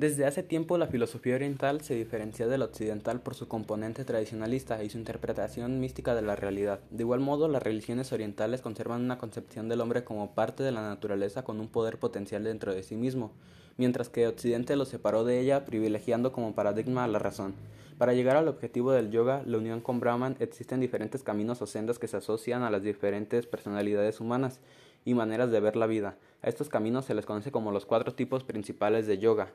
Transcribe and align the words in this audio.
Desde 0.00 0.24
hace 0.24 0.42
tiempo 0.42 0.78
la 0.78 0.86
filosofía 0.86 1.34
oriental 1.34 1.82
se 1.82 1.94
diferencia 1.94 2.46
de 2.46 2.56
la 2.56 2.64
occidental 2.64 3.20
por 3.20 3.34
su 3.34 3.48
componente 3.48 4.02
tradicionalista 4.06 4.82
y 4.82 4.88
su 4.88 4.96
interpretación 4.96 5.78
mística 5.78 6.14
de 6.14 6.22
la 6.22 6.36
realidad. 6.36 6.80
De 6.90 7.02
igual 7.02 7.20
modo, 7.20 7.48
las 7.48 7.62
religiones 7.62 8.10
orientales 8.10 8.62
conservan 8.62 9.02
una 9.02 9.18
concepción 9.18 9.68
del 9.68 9.82
hombre 9.82 10.02
como 10.02 10.34
parte 10.34 10.62
de 10.62 10.72
la 10.72 10.80
naturaleza 10.80 11.44
con 11.44 11.60
un 11.60 11.68
poder 11.68 11.98
potencial 11.98 12.44
dentro 12.44 12.74
de 12.74 12.82
sí 12.82 12.96
mismo, 12.96 13.32
mientras 13.76 14.08
que 14.08 14.26
Occidente 14.26 14.74
lo 14.74 14.86
separó 14.86 15.24
de 15.24 15.38
ella 15.38 15.66
privilegiando 15.66 16.32
como 16.32 16.54
paradigma 16.54 17.04
a 17.04 17.08
la 17.08 17.18
razón. 17.18 17.52
Para 17.98 18.14
llegar 18.14 18.38
al 18.38 18.48
objetivo 18.48 18.92
del 18.92 19.10
yoga, 19.10 19.42
la 19.44 19.58
unión 19.58 19.82
con 19.82 20.00
Brahman, 20.00 20.36
existen 20.40 20.80
diferentes 20.80 21.22
caminos 21.22 21.60
o 21.60 21.66
sendas 21.66 21.98
que 21.98 22.08
se 22.08 22.16
asocian 22.16 22.62
a 22.62 22.70
las 22.70 22.82
diferentes 22.82 23.46
personalidades 23.46 24.18
humanas 24.18 24.60
y 25.04 25.12
maneras 25.12 25.50
de 25.50 25.60
ver 25.60 25.76
la 25.76 25.86
vida. 25.86 26.16
A 26.40 26.48
estos 26.48 26.70
caminos 26.70 27.04
se 27.04 27.12
les 27.12 27.26
conoce 27.26 27.52
como 27.52 27.70
los 27.70 27.84
cuatro 27.84 28.14
tipos 28.14 28.44
principales 28.44 29.06
de 29.06 29.18
yoga. 29.18 29.52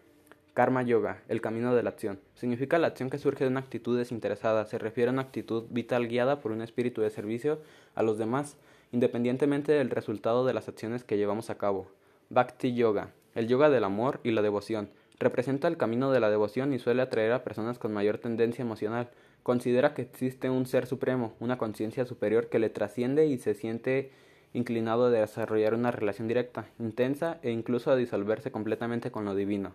Karma 0.56 0.84
Yoga, 0.84 1.22
el 1.28 1.42
camino 1.42 1.76
de 1.76 1.84
la 1.84 1.90
acción. 1.90 2.18
Significa 2.34 2.78
la 2.78 2.88
acción 2.88 3.10
que 3.10 3.18
surge 3.18 3.44
de 3.44 3.50
una 3.50 3.60
actitud 3.60 3.98
desinteresada. 3.98 4.64
Se 4.64 4.78
refiere 4.78 5.10
a 5.10 5.12
una 5.12 5.24
actitud 5.24 5.66
vital 5.70 6.08
guiada 6.08 6.40
por 6.40 6.54
un 6.54 6.62
espíritu 6.62 7.02
de 7.02 7.10
servicio 7.10 7.60
a 7.94 8.04
los 8.04 8.18
demás, 8.18 8.56
independientemente 8.94 9.74
del 9.74 9.90
resultado 9.90 10.46
de 10.46 10.54
las 10.54 10.70
acciones 10.70 11.04
que 11.04 11.18
llevamos 11.18 11.50
a 11.50 11.58
cabo. 11.58 11.88
Bhakti 12.30 12.74
Yoga, 12.74 13.10
el 13.34 13.50
yoga 13.50 13.70
del 13.70 13.84
amor 13.84 14.22
y 14.24 14.32
la 14.32 14.42
devoción. 14.42 14.90
Representa 15.20 15.68
el 15.68 15.76
camino 15.76 16.10
de 16.10 16.22
la 16.22 16.30
devoción 16.30 16.72
y 16.72 16.80
suele 16.80 17.02
atraer 17.02 17.34
a 17.34 17.44
personas 17.44 17.78
con 17.78 17.92
mayor 17.92 18.20
tendencia 18.20 18.64
emocional. 18.64 19.10
Considera 19.44 19.94
que 19.94 20.04
existe 20.04 20.50
un 20.50 20.68
ser 20.68 20.86
supremo, 20.86 21.34
una 21.42 21.58
conciencia 21.58 22.06
superior 22.06 22.48
que 22.48 22.60
le 22.60 22.70
trasciende 22.70 23.26
y 23.26 23.40
se 23.40 23.56
siente 23.56 24.10
inclinado 24.54 25.08
a 25.08 25.10
desarrollar 25.10 25.74
una 25.74 25.92
relación 25.92 26.30
directa, 26.30 26.70
intensa 26.80 27.40
e 27.42 27.52
incluso 27.52 27.92
a 27.92 27.98
disolverse 27.98 28.52
completamente 28.52 29.12
con 29.12 29.26
lo 29.26 29.36
divino. 29.36 29.74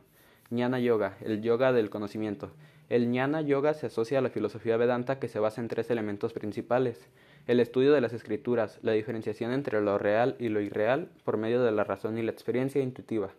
Jnana 0.51 0.81
Yoga, 0.81 1.17
el 1.21 1.43
yoga 1.43 1.73
del 1.73 1.91
conocimiento. 1.91 2.51
El 2.89 3.07
Jnana 3.07 3.41
Yoga 3.41 3.73
se 3.73 3.87
asocia 3.87 4.19
a 4.19 4.21
la 4.21 4.31
filosofía 4.31 4.77
Vedanta 4.77 5.21
que 5.21 5.29
se 5.29 5.39
basa 5.39 5.61
en 5.61 5.69
tres 5.69 5.91
elementos 5.91 6.33
principales: 6.33 7.07
el 7.47 7.61
estudio 7.61 7.93
de 7.93 8.01
las 8.01 8.13
escrituras, 8.13 8.81
la 8.83 8.91
diferenciación 8.91 9.53
entre 9.53 9.81
lo 9.81 9.97
real 9.97 10.35
y 10.41 10.49
lo 10.49 10.61
irreal 10.61 11.09
por 11.25 11.37
medio 11.37 11.63
de 11.63 11.71
la 11.71 11.85
razón 11.85 12.19
y 12.19 12.23
la 12.23 12.33
experiencia 12.33 12.83
intuitiva. 12.83 13.31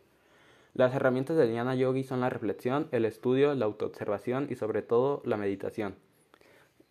Las 0.73 0.95
herramientas 0.95 1.35
del 1.35 1.49
Jnana 1.49 1.75
Yogi 1.75 2.05
son 2.05 2.21
la 2.21 2.29
reflexión, 2.29 2.87
el 2.91 3.03
estudio, 3.03 3.55
la 3.55 3.65
autoobservación 3.65 4.47
y 4.49 4.55
sobre 4.55 4.81
todo 4.81 5.21
la 5.25 5.35
meditación. 5.35 5.95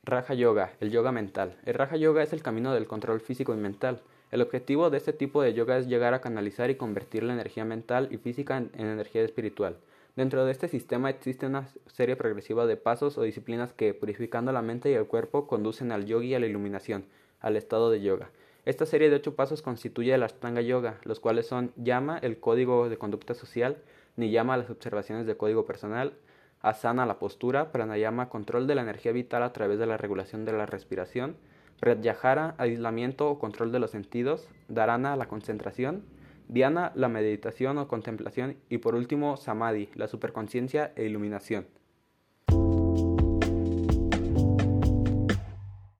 Raja 0.04 0.34
Yoga, 0.34 0.72
el 0.80 0.90
yoga 0.90 1.12
mental. 1.12 1.56
El 1.64 1.74
Raja 1.74 1.96
Yoga 1.96 2.22
es 2.22 2.34
el 2.34 2.42
camino 2.42 2.74
del 2.74 2.86
control 2.86 3.22
físico 3.22 3.54
y 3.54 3.56
mental. 3.56 4.02
El 4.30 4.42
objetivo 4.42 4.90
de 4.90 4.98
este 4.98 5.14
tipo 5.14 5.40
de 5.40 5.54
yoga 5.54 5.78
es 5.78 5.86
llegar 5.86 6.12
a 6.12 6.20
canalizar 6.20 6.68
y 6.68 6.74
convertir 6.74 7.22
la 7.22 7.32
energía 7.32 7.64
mental 7.64 8.08
y 8.10 8.18
física 8.18 8.58
en, 8.58 8.70
en 8.74 8.86
energía 8.86 9.22
espiritual. 9.22 9.78
Dentro 10.20 10.44
de 10.44 10.52
este 10.52 10.68
sistema 10.68 11.08
existe 11.08 11.46
una 11.46 11.66
serie 11.86 12.14
progresiva 12.14 12.66
de 12.66 12.76
pasos 12.76 13.16
o 13.16 13.22
disciplinas 13.22 13.72
que, 13.72 13.94
purificando 13.94 14.52
la 14.52 14.60
mente 14.60 14.90
y 14.90 14.92
el 14.92 15.06
cuerpo, 15.06 15.46
conducen 15.46 15.92
al 15.92 16.04
yogi 16.04 16.34
a 16.34 16.38
la 16.38 16.44
iluminación, 16.44 17.06
al 17.40 17.56
estado 17.56 17.90
de 17.90 18.02
yoga. 18.02 18.28
Esta 18.66 18.84
serie 18.84 19.08
de 19.08 19.16
ocho 19.16 19.34
pasos 19.34 19.62
constituye 19.62 20.12
el 20.12 20.22
Ashtanga 20.22 20.60
Yoga, 20.60 20.98
los 21.04 21.20
cuales 21.20 21.46
son 21.46 21.72
Yama, 21.76 22.18
el 22.18 22.38
código 22.38 22.90
de 22.90 22.98
conducta 22.98 23.32
social, 23.32 23.78
Niyama, 24.16 24.58
las 24.58 24.68
observaciones 24.68 25.24
de 25.24 25.38
código 25.38 25.64
personal, 25.64 26.12
Asana, 26.60 27.06
la 27.06 27.18
postura, 27.18 27.72
Pranayama, 27.72 28.28
control 28.28 28.66
de 28.66 28.74
la 28.74 28.82
energía 28.82 29.12
vital 29.12 29.42
a 29.42 29.54
través 29.54 29.78
de 29.78 29.86
la 29.86 29.96
regulación 29.96 30.44
de 30.44 30.52
la 30.52 30.66
respiración, 30.66 31.36
Pratyahara, 31.80 32.56
aislamiento 32.58 33.30
o 33.30 33.38
control 33.38 33.72
de 33.72 33.78
los 33.78 33.90
sentidos, 33.90 34.50
Dharana, 34.68 35.16
la 35.16 35.28
concentración, 35.28 36.04
Diana, 36.52 36.90
la 36.96 37.08
meditación 37.08 37.78
o 37.78 37.86
contemplación 37.86 38.56
y 38.68 38.78
por 38.78 38.96
último 38.96 39.36
Samadhi, 39.36 39.88
la 39.94 40.08
superconciencia 40.08 40.92
e 40.96 41.04
iluminación. 41.04 41.68